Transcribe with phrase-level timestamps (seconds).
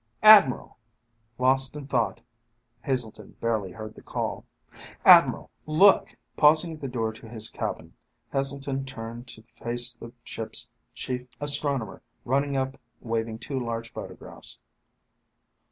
[0.23, 0.77] "Admiral!"
[1.37, 2.21] Lost in thought,
[2.83, 4.45] Heselton barely heard the call.
[5.05, 7.93] "Admiral, look!" Pausing at the door to his cabin,
[8.33, 14.57] Heselton turned to face the ship's chief astronomer running up waving two large photographs.